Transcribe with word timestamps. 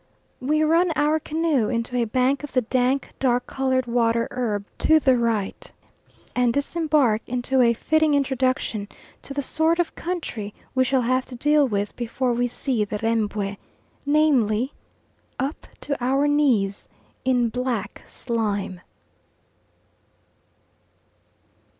We 0.39 0.63
run 0.63 0.91
our 0.95 1.19
canoe 1.19 1.69
into 1.69 1.95
a 1.95 2.05
bank 2.05 2.43
of 2.43 2.53
the 2.53 2.63
dank 2.63 3.11
dark 3.19 3.45
coloured 3.45 3.85
water 3.85 4.27
herb 4.31 4.65
to 4.79 4.99
the 4.99 5.15
right, 5.15 5.71
and 6.35 6.51
disembark 6.51 7.21
into 7.27 7.61
a 7.61 7.73
fitting 7.75 8.15
introduction 8.15 8.87
to 9.21 9.35
the 9.35 9.43
sort 9.43 9.77
of 9.77 9.93
country 9.93 10.55
we 10.73 10.85
shall 10.85 11.03
have 11.03 11.27
to 11.27 11.35
deal 11.35 11.67
with 11.67 11.95
before 11.95 12.33
we 12.33 12.47
see 12.47 12.83
the 12.83 12.97
Rembwe 12.97 13.57
namely, 14.03 14.73
up 15.37 15.67
to 15.81 15.95
our 16.03 16.27
knees 16.27 16.89
in 17.23 17.49
black 17.49 18.01
slime. 18.07 18.81